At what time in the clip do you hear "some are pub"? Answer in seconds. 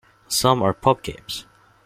0.29-1.03